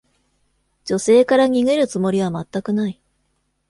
[0.85, 2.99] 女性から逃げるつもりは全くない。